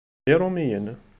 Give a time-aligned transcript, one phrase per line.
[0.25, 0.85] D irumyyin